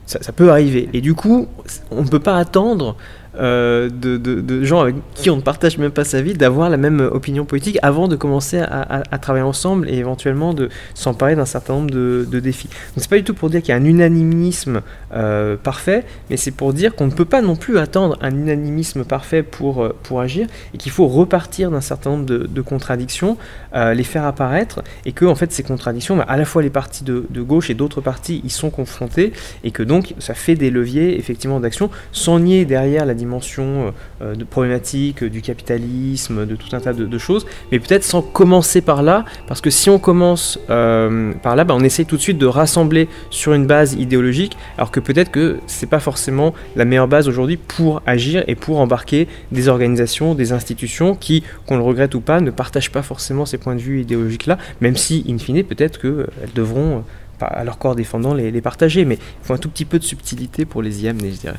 [0.07, 0.88] Ça, ça peut arriver.
[0.92, 1.49] Et du coup,
[1.90, 2.96] on ne peut pas attendre
[3.38, 7.01] euh, de, gens avec qui on ne partage même pas sa vie, d'avoir la même
[7.01, 11.90] opinion politique avant de commencer à, travailler ensemble et éventuellement de s'emparer d'un certain nombre
[11.90, 12.68] de, défis.
[12.68, 14.83] Donc c'est pas du tout pour dire qu'il y a un unanimisme
[15.14, 19.05] euh, parfait, mais c'est pour dire qu'on ne peut pas non plus attendre un unanimisme
[19.05, 23.37] parfait pour, euh, pour agir et qu'il faut repartir d'un certain nombre de, contradictions,
[23.75, 27.05] les faire apparaître et que en fait ces contradictions, bah, à la fois les partis
[27.05, 31.18] de, gauche et d'autres partis y sont confrontés et que donc ça fait des leviers
[31.18, 36.75] effectivement d'action sans nier derrière la dimension dimension euh, de problématiques du capitalisme, de tout
[36.75, 40.59] un tas de, choses, mais peut-être sans commencer par là, parce que si on commence
[40.71, 44.57] euh, par là, bah, on essaye tout de suite de rassembler sur une base idéologique,
[44.79, 48.81] alors que peut-être que c'est pas forcément la meilleure base aujourd'hui pour agir et pour
[48.81, 53.47] embarquer des organisations, des institutions qui, qu'on le regrette ou pas, ne partagent pas forcément
[53.47, 57.03] ces points de vue idéologiques-là, même si, in fine, peut-être qu'elles devront,
[57.41, 60.05] à leur corps défendant, les, les partager, mais il faut un tout petit peu de
[60.05, 61.59] subtilité pour les y amener, je dirais.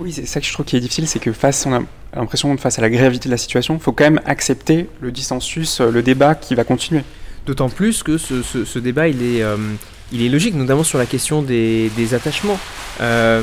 [0.00, 1.84] Oui, c'est ça que je trouve qui est difficile, c'est que face, on
[2.16, 5.82] l'impression face à la gravité de la situation, il faut quand même accepter le dissensus,
[5.82, 7.02] euh, le débat qui va continuer.
[7.44, 9.56] D'autant plus que ce, débat, il est, euh,
[10.10, 12.58] il est logique, notamment sur la question des, attachements.
[13.02, 13.42] Euh,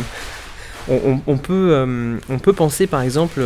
[0.90, 3.42] on, peut, on peut penser par exemple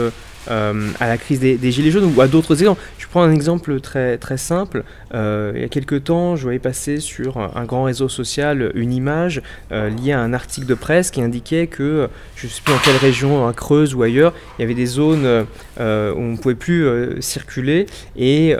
[0.48, 2.82] à la crise des, Gilets jaunes ou à d'autres exemples.
[2.98, 4.84] Je prends un exemple très, très simple.
[5.14, 9.42] il y a quelques temps, je voyais passer sur un grand réseau social une image
[9.72, 12.98] liée à un article de presse qui indiquait que, je ne sais plus dans quelle
[12.98, 16.88] région, à Creuse ou ailleurs, il y avait des zones où on ne pouvait plus
[17.22, 18.56] circuler et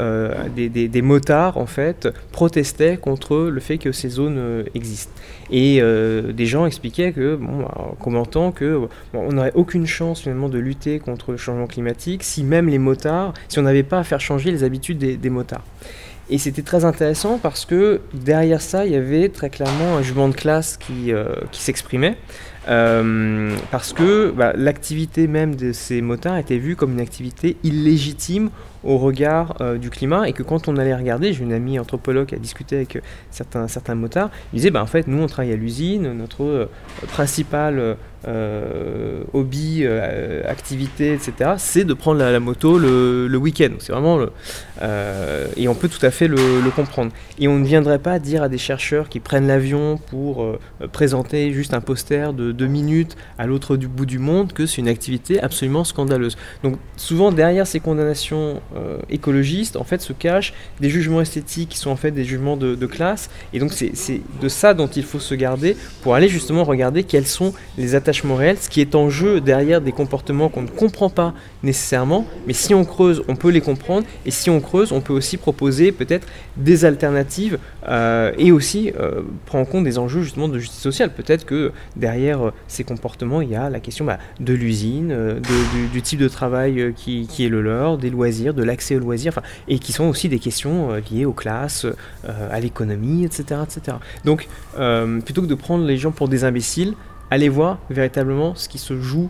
[0.56, 5.14] des, motards en fait protestaient contre le fait que ces zones existent.
[5.52, 7.38] Et euh, des gens expliquaient que,
[7.76, 12.44] en commentant que on n'aurait aucune chance finalement de lutter contre le changement climatique si
[12.44, 15.64] même les motards, si on n'avait pas à faire changer les habitudes des, motards.
[16.30, 20.30] Et c'était très intéressant parce que derrière ça, il y avait très clairement un jugement
[20.30, 22.18] de classe qui, euh, s'exprimait.
[22.70, 28.52] Euh, parce que bah, l'activité même de ces motards était vue comme une activité illégitime
[28.84, 32.28] au regard euh, du climat et que quand on allait regarder, j'ai une amie anthropologue
[32.28, 35.28] qui a discuté avec euh, certains, certains motards, il disait bah, en fait nous on
[35.28, 36.70] travaille à l'usine, notre euh,
[37.08, 37.98] principal
[39.34, 39.84] hobby,
[40.46, 43.72] activité, etc., c'est de prendre la, moto le, le week-end.
[43.80, 44.32] C'est vraiment le,
[45.58, 47.12] et on peut tout à fait le, le, comprendre.
[47.40, 50.46] Et on ne viendrait pas dire à des chercheurs qui prennent l'avion pour
[50.92, 54.82] présenter juste un poster de deux minutes à l'autre du bout du monde que c'est
[54.82, 56.38] une activité absolument scandaleuse.
[56.62, 61.78] Donc souvent derrière ces condamnations euh, écologistes, en fait, se cachent des jugements esthétiques qui
[61.78, 63.30] sont en fait des jugements de, classe.
[63.54, 67.28] Et donc, c'est de ça dont il faut se garder pour aller justement regarder quels
[67.28, 71.10] sont les attachements réels, ce qui est en jeu derrière des comportements qu'on ne comprend
[71.10, 72.26] pas nécessairement.
[72.48, 74.06] Mais si on creuse, on peut les comprendre.
[74.26, 79.22] Et si on creuse, on peut aussi proposer peut-être des alternatives euh, et aussi euh,
[79.46, 81.12] prendre en compte des enjeux justement de justice sociale.
[81.14, 85.42] Peut-être que derrière ces comportements, il y a la question bah, de l'usine,
[85.94, 89.00] du, type de travail qui, qui est le leur, des loisirs, de de l'accès aux
[89.00, 93.62] loisirs, et qui sont aussi des questions euh, liées aux classes, euh, à l'économie, etc.,
[93.64, 93.98] etc.
[94.24, 94.48] Donc,
[94.78, 96.94] euh, plutôt que de prendre les gens pour des imbéciles,
[97.32, 99.30] allez voir véritablement ce qui se joue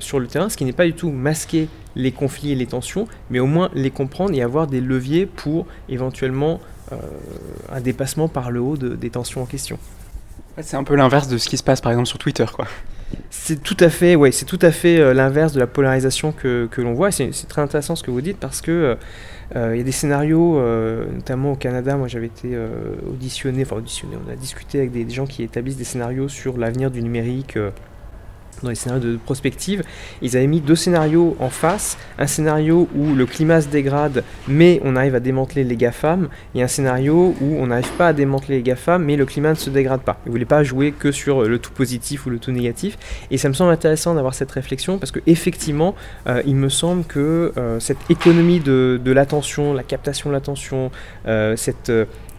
[0.00, 3.06] sur le terrain, ce qui n'est pas du tout masquer les conflits et les tensions,
[3.30, 6.60] mais au moins les comprendre et avoir des leviers pour éventuellement
[7.70, 9.78] un dépassement par le haut des tensions en question.
[10.60, 12.66] C'est un peu l'inverse de ce qui se passe par exemple sur Twitter, quoi.
[13.30, 16.68] C'est tout à fait, ouais, c'est tout à fait euh, l'inverse de la polarisation que,
[16.78, 17.10] l'on voit.
[17.10, 18.94] C'est très intéressant ce que vous dites parce que euh,
[19.56, 20.60] euh, il y a des scénarios,
[21.12, 21.96] notamment au Canada.
[21.96, 22.56] Moi, j'avais été
[23.10, 24.16] auditionné, enfin auditionné.
[24.26, 27.58] On a discuté avec des, gens qui établissent des scénarios sur l'avenir du numérique
[28.62, 29.82] dans les scénarios de prospective,
[30.22, 34.80] ils avaient mis deux scénarios en face, un scénario où le climat se dégrade mais
[34.84, 38.56] on arrive à démanteler les GAFAM, et un scénario où on n'arrive pas à démanteler
[38.56, 40.20] les GAFAM mais le climat ne se dégrade pas.
[40.24, 42.98] Ils ne voulaient pas jouer que sur le tout positif ou le tout négatif,
[43.30, 45.94] et ça me semble intéressant d'avoir cette réflexion parce que effectivement,
[46.26, 50.90] euh, il me semble que euh, cette économie de, l'attention, la captation de l'attention,
[51.26, 51.90] euh, cette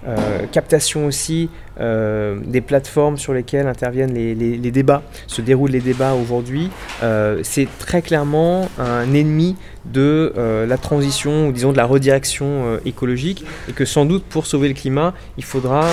[0.07, 1.49] euh, captation aussi
[1.81, 6.69] euh, des plateformes sur lesquelles interviennent les, débats, se déroulent les débats aujourd'hui,
[7.03, 10.33] euh, c'est très clairement un ennemi de
[10.67, 14.73] la transition ou disons de la redirection écologique et que sans doute pour sauver le
[14.73, 15.85] climat, il faudra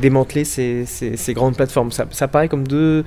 [0.00, 0.86] démanteler ces,
[1.34, 1.90] grandes plateformes.
[1.90, 3.04] Ça, ça paraît comme deux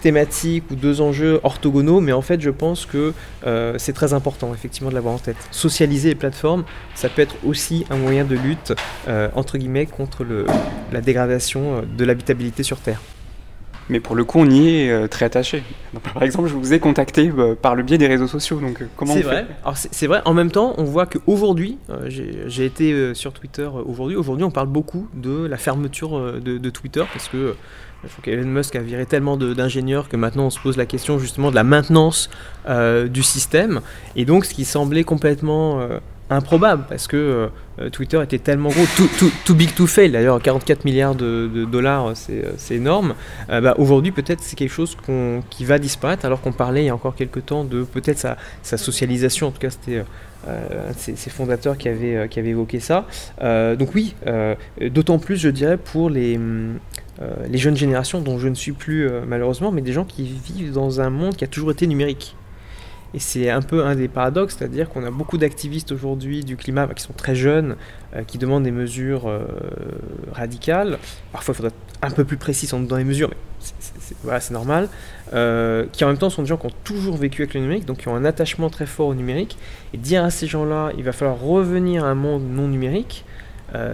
[0.00, 3.12] thématiques ou deux enjeux orthogonaux, mais en fait je pense que
[3.46, 5.36] euh, c'est très important effectivement de l'avoir en tête.
[5.50, 8.74] Socialiser les plateformes, ça peut être aussi un moyen de lutte
[9.08, 10.46] euh, entre guillemets contre le,
[10.92, 13.00] la dégradation de l'habitabilité sur Terre.
[13.88, 15.64] Mais pour le coup, on y est très attaché.
[16.14, 17.28] par exemple, je vous ai contacté
[17.60, 18.60] par le biais des réseaux sociaux.
[18.60, 19.46] Donc, comment C'est vrai.
[19.74, 20.22] c'est vrai.
[20.26, 24.16] En même temps, on voit qu'aujourd'hui, j'ai été sur Twitter aujourd'hui.
[24.16, 27.56] Aujourd'hui, on parle beaucoup de la fermeture de, de Twitter parce que
[28.04, 31.18] je trouve qu'Elon Musk a viré tellement d'ingénieurs que maintenant on se pose la question
[31.18, 32.30] justement de la maintenance
[32.68, 33.80] euh, du système.
[34.16, 35.98] Et donc ce qui semblait complètement euh,
[36.30, 37.48] improbable parce que euh,
[37.92, 38.84] Twitter était tellement gros,
[39.44, 40.10] too, big to fail.
[40.10, 43.14] D'ailleurs, 44 milliards de, dollars, c'est énorme.
[43.48, 44.96] Bah, aujourd'hui, peut-être c'est quelque chose
[45.50, 48.36] qui va disparaître alors qu'on parlait il y a encore quelques temps de peut-être sa,
[48.62, 49.48] sa, socialisation.
[49.48, 50.04] En tout cas, c'était
[50.48, 53.06] euh, ces, fondateurs qui avaient, qui avaient évoqué ça.
[53.40, 54.14] donc oui,
[54.80, 56.38] d'autant plus, je dirais, pour les,
[57.22, 60.24] euh, les jeunes générations, dont je ne suis plus euh, malheureusement, mais des gens qui
[60.24, 62.34] vivent dans un monde qui a toujours été numérique.
[63.14, 66.86] Et c'est un peu un des paradoxes, c'est-à-dire qu'on a beaucoup d'activistes aujourd'hui du climat
[66.94, 67.76] qui sont très jeunes,
[68.14, 69.30] euh, qui demandent des mesures
[70.32, 70.98] radicales.
[71.32, 74.88] Parfois, il faudrait être un peu plus précis dans les mesures, mais c'est normal.
[75.30, 77.98] qui en même temps sont des gens qui ont toujours vécu avec le numérique, donc
[77.98, 79.58] qui ont un attachement très fort au numérique.
[79.92, 83.24] Et dire à ces gens-là, il va falloir revenir à un monde non numérique,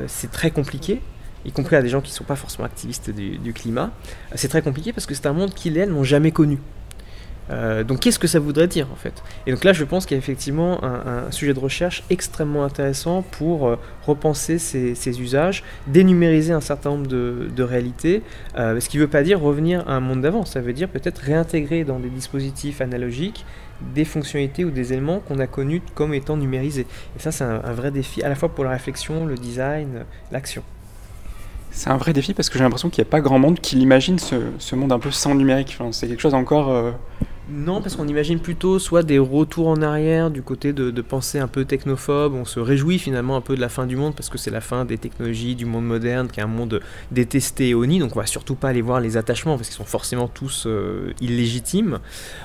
[0.07, 1.01] c'est très compliqué
[1.47, 3.91] y compris à des gens qui ne sont pas forcément activistes du, climat,
[4.35, 6.59] c'est très compliqué parce que c'est un monde qu'ils, elles, n'ont jamais connu.
[7.51, 9.23] Euh, donc qu'est-ce que ça voudrait dire en fait?
[9.47, 13.23] Et donc là je pense qu'il y a effectivement un, sujet de recherche extrêmement intéressant
[13.23, 18.23] pour euh, repenser ces, usages, dénumériser un certain nombre de, réalités,
[18.57, 20.89] euh, ce qui ne veut pas dire revenir à un monde d'avant, ça veut dire
[20.89, 23.45] peut-être réintégrer dans des dispositifs analogiques
[23.95, 26.87] des fonctionnalités ou des éléments qu'on a connus comme étant numérisés.
[27.17, 30.63] Et ça c'est un, vrai défi à la fois pour la réflexion, le design, l'action.
[31.73, 33.77] C'est un vrai défi parce que j'ai l'impression qu'il n'y a pas grand monde qui
[33.77, 35.77] l'imagine ce, monde un peu sans numérique.
[35.91, 36.95] c'est quelque chose encore
[37.49, 41.39] non, parce qu'on imagine plutôt soit des retours en arrière du côté de, de pensée
[41.39, 42.35] un peu technophobe.
[42.35, 44.61] On se réjouit finalement un peu de la fin du monde parce que c'est la
[44.61, 46.81] fin des technologies, du monde moderne, qui est un monde
[47.13, 48.01] détesté et honni.
[48.01, 51.13] Donc on va surtout pas aller voir les attachements parce qu'ils sont forcément tous euh,
[51.21, 52.01] illégitimes.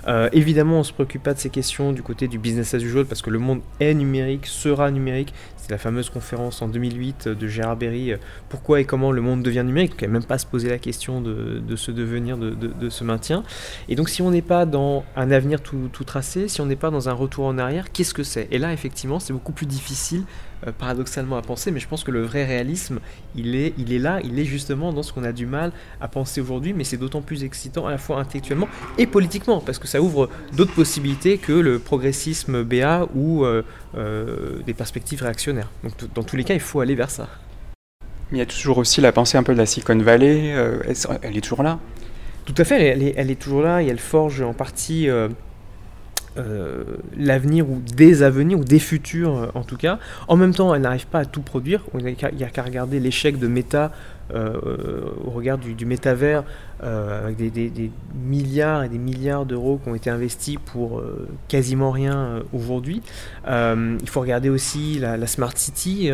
[0.08, 3.06] Euh, évidemment, on se préoccupe pas de ces questions du côté du business as usual
[3.06, 5.34] parce que le monde est numérique, sera numérique.
[5.58, 8.18] C'est la fameuse conférence en 2008 de Gérard Berry, euh,
[8.50, 9.92] pourquoi et comment le monde devient numérique.
[9.92, 12.90] Donc, il même pas se poser la question de, de ce devenir, de, de, de,
[12.90, 13.44] ce maintien.
[13.90, 16.90] Et donc si on n'est pas dans un avenir tout, tracé, si on n'est pas
[16.90, 18.48] dans un retour en arrière, qu'est-ce que c'est?
[18.52, 20.24] Et là, effectivement, c'est beaucoup plus difficile,
[20.68, 23.00] euh, paradoxalement, à penser, mais je pense que le vrai réalisme,
[23.36, 26.08] il est, il est là, il est justement dans ce qu'on a du mal à
[26.08, 29.88] penser aujourd'hui, mais c'est d'autant plus excitant à la fois intellectuellement et politiquement, parce que
[29.88, 33.64] ça ouvre d'autres possibilités que le progressisme BA ou euh,
[33.96, 35.70] euh, des perspectives réactionnaires.
[35.84, 37.28] Donc, dans tous les cas, il faut aller vers ça.
[38.32, 40.56] Il y a toujours aussi la pensée un peu de la Silicon Valley,
[41.22, 41.80] elle est toujours là?
[42.46, 42.84] Tout à fait,
[43.16, 45.30] elle est, toujours là et elle forge en partie euh,
[46.38, 46.84] euh,
[47.18, 50.00] l'avenir ou des avenirs ou des futurs euh, en tout cas.
[50.28, 51.84] En même temps, elle n'arrive pas à tout produire.
[51.94, 53.92] Il n'y a qu'à regarder l'échec de Meta
[54.34, 56.44] au regard du, du métavers
[56.84, 61.92] euh, avec des, milliards et des milliards d'euros qui ont été investis pour euh, quasiment
[61.92, 63.04] rien euh, aujourd'hui.
[63.46, 66.10] il faut regarder aussi la, Smart City,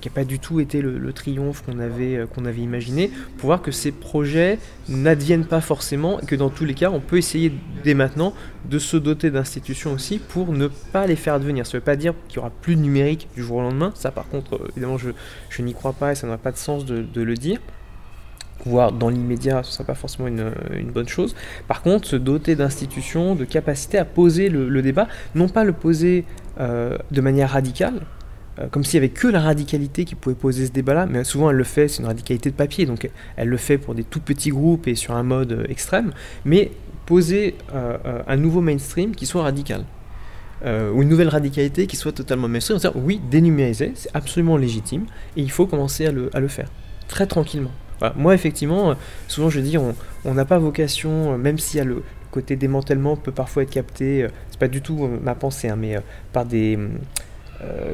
[0.00, 3.62] qui n'a pas du tout été le, triomphe qu'on avait, qu'on avait imaginé, pour voir
[3.62, 7.52] que ces projets n'adviennent pas forcément et que dans tous les cas, on peut essayer
[7.84, 8.34] dès maintenant
[8.68, 11.66] de se doter d'institutions aussi pour ne pas les faire advenir.
[11.66, 13.92] Ça ne veut pas dire qu'il n'y aura plus de numérique du jour au lendemain.
[13.94, 15.10] Ça, par contre, évidemment, je,
[15.48, 17.60] je n'y crois pas et ça n'a pas de sens de, de le dire
[18.64, 21.34] voire dans l'immédiat, ce ne sera pas forcément une, bonne chose.
[21.68, 26.24] Par contre, se doter d'institutions, de capacités à poser le, débat, non pas le poser
[26.60, 28.00] euh, de manière radicale,
[28.58, 31.50] euh, comme s'il n'y avait que la radicalité qui pouvait poser ce débat-là, mais souvent
[31.50, 34.20] elle le fait, c'est une radicalité de papier, donc elle le fait pour des tout
[34.20, 36.12] petits groupes et sur un mode euh, extrême,
[36.44, 36.72] mais
[37.04, 37.54] poser
[38.26, 39.84] un nouveau mainstream qui soit radical.
[40.64, 45.04] ou une nouvelle radicalité qui soit totalement mainstream, oui, dénumériser, c'est absolument légitime,
[45.36, 46.68] et il faut commencer à le faire,
[47.08, 47.72] très tranquillement
[48.16, 48.94] moi, effectivement, euh,
[49.28, 53.32] souvent je dis, on n'a pas vocation, euh, même s'il y le côté démantèlement peut
[53.32, 55.96] parfois être capté, euh, c'est pas du tout ma pensée, hein, mais
[56.32, 56.78] par des.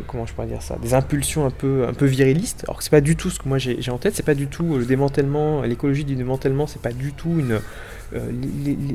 [0.07, 2.65] comment je pourrais dire ça Des impulsions un peu, un peu virilistes.
[2.67, 4.49] Alors que c'est pas du tout ce que moi j'ai en tête, c'est pas du
[4.49, 7.61] tout le démantèlement, l'écologie du démantèlement, c'est pas du tout une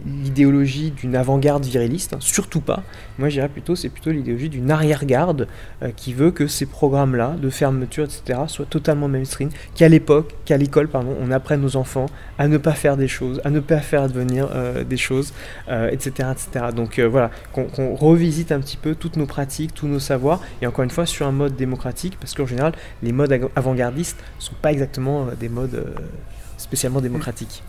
[0.06, 2.84] l'idéologie d'une avant-garde viriliste, hein, surtout pas.
[3.18, 5.48] Moi, je dirais plutôt, c'est plutôt l'idéologie d'une arrière-garde
[5.82, 10.58] euh, qui veut que ces programmes-là, de fermeture, etc., soient totalement mainstream, qu'à l'époque, qu'à
[10.58, 13.80] l'école, pardon, on apprenne aux enfants à ne pas faire des choses, à ne pas
[13.80, 15.34] faire advenir euh, des choses,
[15.68, 16.66] etc., etc.
[16.76, 20.84] Donc voilà, qu'on revisite un petit peu toutes nos pratiques, tous nos savoirs, et encore
[20.84, 24.72] une fois, sur un mode démocratique, parce qu'en général, les modes avant-gardistes ne sont pas
[24.72, 25.84] exactement des modes
[26.58, 27.64] spécialement démocratiques.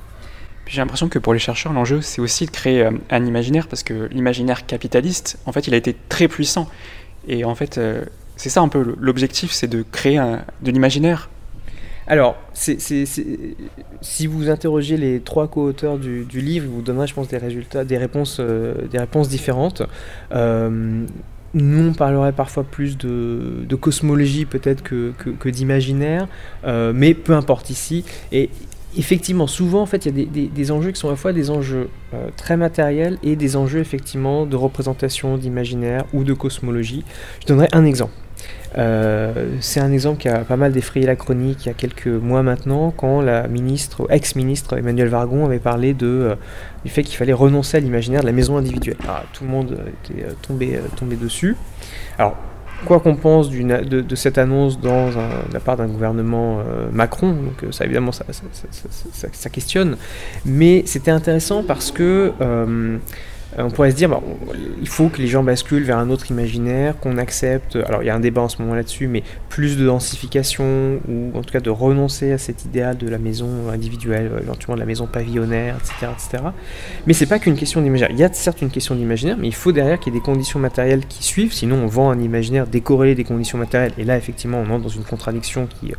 [0.69, 3.83] J'ai l'impression que pour les chercheurs, l'enjeu, c'est aussi de créer euh, un imaginaire, parce
[3.83, 6.69] que l'imaginaire capitaliste, en fait, il a été très puissant.
[7.27, 8.05] Et en fait, euh,
[8.37, 11.31] c'est ça un peu l'objectif, c'est de créer de l'imaginaire.
[12.07, 17.85] Alors, si vous interrogez les trois co-auteurs du, livre, vous donnera, je pense, des résultats,
[17.85, 19.83] des réponses, euh, des réponses différentes.
[21.55, 26.29] nous, on parlerait parfois plus de, cosmologie peut-être que, que d'imaginaire,
[26.65, 28.05] mais peu importe ici.
[28.33, 28.51] Et
[28.99, 31.51] effectivement, souvent, en fait, il y a des, enjeux qui sont à la fois des
[31.51, 37.05] enjeux euh, très matériels et des enjeux, effectivement, de représentation, d'imaginaire ou de cosmologie.
[37.41, 38.13] Je donnerai un exemple.
[38.77, 42.07] Euh, c'est un exemple qui a pas mal défrayé la chronique il y a quelques
[42.07, 46.37] mois maintenant, quand la ministre, ex-ministre Emmanuel Vargon avait parlé euh,
[46.85, 48.99] du fait qu'il fallait renoncer à l'imaginaire de la maison individuelle.
[49.09, 51.57] Ah, tout le monde était tombé, tombé dessus.
[52.19, 52.37] Alors,
[52.85, 57.64] quoi qu'on pense de, cette annonce dans de la part d'un gouvernement euh, Macron, donc
[57.64, 59.97] euh, ça évidemment ça, questionne,
[60.45, 62.99] mais c'était intéressant parce que euh,
[63.64, 64.11] on pourrait se dire,
[64.81, 68.11] il faut que les gens basculent vers un autre imaginaire, qu'on accepte, alors il y
[68.11, 71.61] a un débat en ce moment là-dessus, mais plus de densification, ou en tout cas
[71.61, 75.77] de renoncer à cet idéal de la maison individuelle, euh, éventuellement de la maison pavillonnaire,
[75.77, 76.12] etc.
[76.12, 76.44] etc.
[77.07, 78.11] Mais c'est pas qu'une question d'imaginaire.
[78.12, 80.25] Il y a certes une question d'imaginaire, mais il faut derrière qu'il y ait des
[80.25, 84.16] conditions matérielles qui suivent, sinon on vend un imaginaire décorrélé des conditions matérielles, et là
[84.16, 85.92] effectivement on entre dans une contradiction qui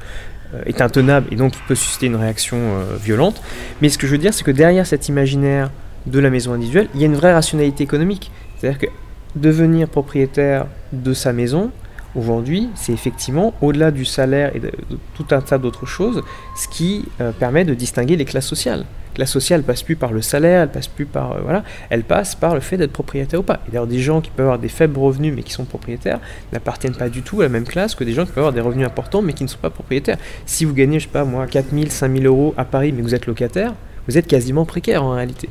[0.54, 2.58] euh, est intenable et donc qui peut susciter une réaction
[3.02, 3.42] violente.
[3.82, 5.70] Mais ce que je veux dire, c'est que derrière cet imaginaire
[6.06, 8.32] de la maison individuelle, il y a une vraie rationalité économique.
[8.58, 8.88] C'est-à-dire que
[9.36, 11.72] devenir propriétaire de sa maison,
[12.16, 14.72] aujourd'hui, c'est effectivement, au-delà du salaire et de,
[15.16, 16.24] tout un tas d'autres choses,
[16.56, 18.86] ce qui euh, permet de distinguer les classes sociales.
[19.18, 22.36] La sociale passe plus par le salaire, elle passe plus par euh, voilà, elle passe
[22.36, 23.60] par le fait d'être propriétaire ou pas.
[23.68, 26.20] Et d'ailleurs, des gens qui peuvent avoir des faibles revenus mais qui sont propriétaires
[26.54, 28.62] n'appartiennent pas du tout à la même classe que des gens qui peuvent avoir des
[28.62, 30.18] revenus importants mais qui ne sont pas propriétaires.
[30.46, 33.26] Si vous gagnez, je sais pas moi, 4000, 5000 euros à Paris mais vous êtes
[33.26, 33.74] locataire,
[34.08, 35.50] vous êtes quasiment précaire en réalité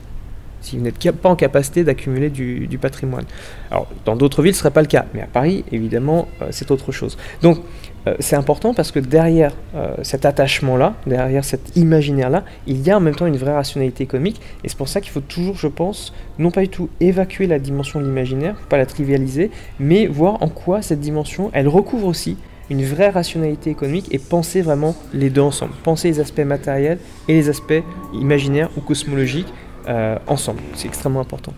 [0.60, 3.24] si vous n'êtes pas en capacité d'accumuler du, patrimoine.
[3.70, 6.48] Alors, dans d'autres villes, ce ne serait pas le cas, mais à Paris, évidemment, euh,
[6.50, 7.18] c'est autre chose.
[7.42, 7.58] Donc,
[8.06, 12.96] euh, c'est important parce que derrière euh, cet attachement-là, derrière cet imaginaire-là, il y a
[12.96, 15.66] en même temps une vraie rationalité économique, et c'est pour ça qu'il faut toujours, je
[15.66, 19.50] pense, non pas du tout évacuer la dimension de l'imaginaire, pas la trivialiser,
[19.80, 22.36] mais voir en quoi cette dimension, elle recouvre aussi
[22.70, 25.72] une vraie rationalité économique et penser vraiment les deux ensemble.
[25.84, 27.82] Penser les aspects matériels et les aspects
[28.12, 29.52] imaginaires ou cosmologiques
[29.88, 30.60] euh, ensemble.
[30.74, 31.54] C'est extrêmement important.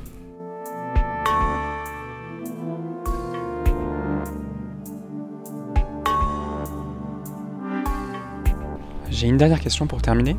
[9.10, 10.36] J'ai une dernière question pour terminer.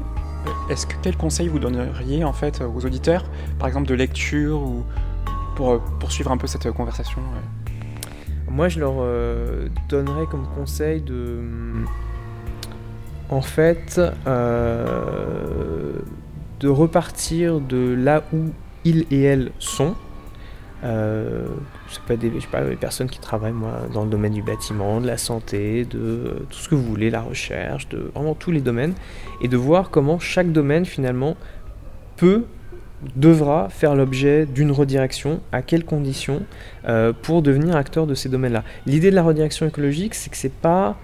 [0.70, 3.26] Est-ce que quel conseil vous donneriez en fait aux auditeurs,
[3.60, 4.86] par exemple de lecture ou
[5.58, 7.20] pour euh, poursuivre un peu cette conversation
[8.50, 11.42] Moi, je leur euh, donnerais comme conseil de,
[13.30, 14.00] en fait,
[16.62, 18.52] de repartir de là où
[18.86, 19.96] ils et elles sont.
[20.84, 21.46] Euh,
[21.90, 25.00] c'est pas des, sais pas, des personnes qui travaillent moi, dans le domaine du bâtiment,
[25.00, 28.52] de la santé, de euh, tout ce que vous voulez, la recherche, de vraiment tous
[28.52, 28.94] les domaines,
[29.42, 31.36] et de voir comment chaque domaine finalement
[32.18, 32.46] peut,
[33.16, 36.44] devra faire l'objet d'une redirection, à quelles conditions,
[36.88, 38.64] euh, pour devenir acteur de ces domaines-là.
[38.88, 40.98] L'idée de la redirection écologique, c'est que c'est pas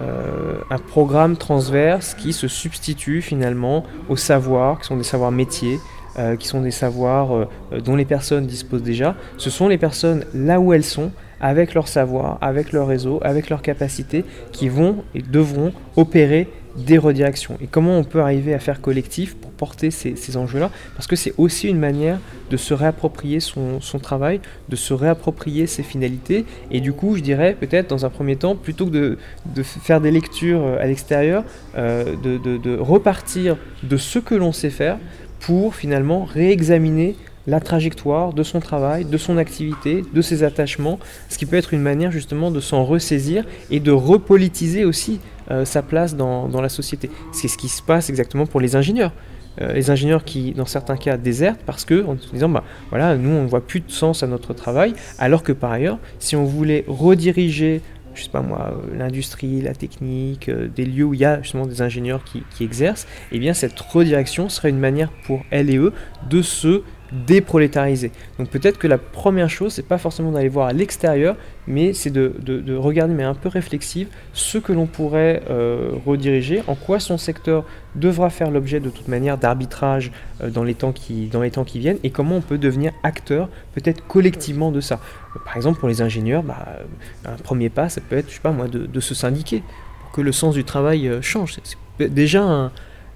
[0.00, 5.78] euh, un programme transverse qui se substitue finalement aux savoirs, qui sont des savoirs métiers,
[6.18, 7.46] euh, qui sont des savoirs euh,
[7.84, 9.16] dont les personnes disposent déjà.
[9.36, 13.50] Ce sont les personnes là où elles sont, avec leur savoir, avec leur réseau, avec
[13.50, 17.56] leurs capacités, qui vont et devront opérer des redirections.
[17.60, 21.34] Et comment on peut arriver à faire collectif pour porter ces, enjeux-là Parce que c'est
[21.38, 22.18] aussi une manière
[22.50, 26.44] de se réapproprier son, travail, de se réapproprier ses finalités.
[26.70, 29.16] Et du coup, je dirais peut-être dans un premier temps, plutôt que
[29.54, 31.44] de, faire des lectures euh, à l'extérieur,
[31.76, 34.98] euh, de, de repartir de ce que l'on sait faire
[35.40, 37.16] pour finalement réexaminer
[37.46, 40.98] la trajectoire de son travail, de son activité, de ses attachements,
[41.28, 45.20] ce qui peut être une manière justement de s'en ressaisir et de repolitiser aussi
[45.50, 47.10] euh, sa place dans, la société.
[47.32, 49.12] C'est ce qui se passe exactement pour les ingénieurs.
[49.60, 53.16] Euh, les ingénieurs qui, dans certains cas, désertent parce que, en se disant, bah voilà,
[53.16, 56.36] nous, on ne voit plus de sens à notre travail, alors que par ailleurs, si
[56.36, 57.82] on voulait rediriger
[58.14, 61.66] je sais pas moi, euh, l'industrie, la technique, des lieux où il y a justement
[61.66, 65.78] des ingénieurs qui, qui exercent, eh bien cette redirection serait une manière pour elles et
[65.78, 65.92] eux
[66.30, 66.82] de se
[67.14, 68.10] déprolétariser.
[68.38, 71.36] Donc peut-être que la première chose, c'est pas forcément d'aller voir à l'extérieur,
[71.66, 76.62] mais c'est de, de, regarder, mais un peu réflexive, ce que l'on pourrait euh, rediriger,
[76.66, 80.10] en quoi son secteur devra faire l'objet de toute manière d'arbitrage
[80.42, 81.30] euh, dans, les temps qui,
[81.78, 84.98] viennent, et comment on peut devenir acteur, peut-être collectivement de ça.
[85.44, 86.78] Par exemple, pour les ingénieurs, bah,
[87.24, 89.62] un premier pas, ça peut être, je sais pas moi, de, se syndiquer,
[90.00, 91.56] pour que le sens du travail euh, change.
[91.62, 92.72] C'est déjà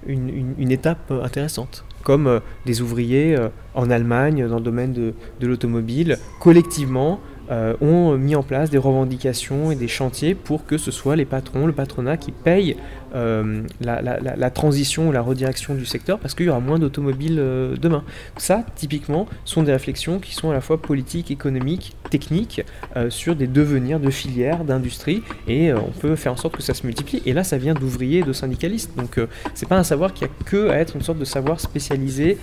[0.07, 6.17] une étape intéressante comme euh, des ouvriers euh, en Allemagne dans le domaine de, l'automobile,
[6.39, 7.19] collectivement
[7.51, 11.25] euh, ont mis en place des revendications et des chantiers pour que ce soit les
[11.25, 12.77] patrons, le patronat qui payent
[13.15, 17.75] euh, la, transition ou la redirection du secteur parce qu'il y aura moins d'automobiles euh,
[17.75, 18.03] demain.
[18.37, 22.61] Ça, typiquement, sont des réflexions qui sont à la fois politiques, économiques, techniques
[23.09, 26.85] sur des devenirs de filières, d'industrie et on peut faire en sorte que ça se
[26.85, 27.21] multiplie.
[27.25, 28.91] Et là, ça vient d'ouvriers et de syndicalistes.
[28.97, 29.19] Donc,
[29.53, 32.37] c'est pas un savoir qui a que à être une sorte de savoir spécialisé.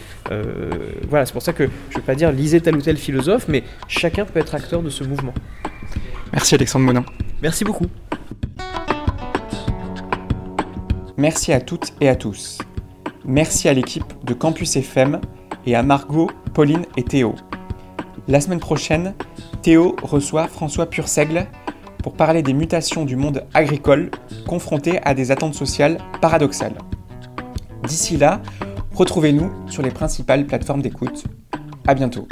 [1.09, 3.47] voilà, c'est pour ça que je ne veux pas dire lisez tel ou tel philosophe,
[3.49, 5.35] mais chacun peut être acteur de ce mouvement.
[6.33, 7.05] Merci Alexandre Monin.
[7.43, 7.87] Merci beaucoup.
[11.19, 12.59] Merci à toutes et à tous.
[13.25, 15.21] Merci à l'équipe de Campus FM
[15.65, 17.35] et à Margot, Pauline et Théo.
[18.29, 19.15] La semaine prochaine,
[19.63, 21.47] Théo reçoit François Purseigle
[22.03, 24.11] pour parler des mutations du monde agricole
[24.47, 26.77] confronté à des attentes sociales paradoxales.
[27.89, 28.43] D'ici là,
[28.95, 31.25] retrouvez-nous sur les principales plateformes d'écoute.
[31.87, 32.29] À bientôt.